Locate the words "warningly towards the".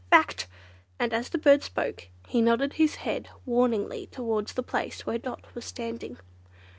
3.45-4.63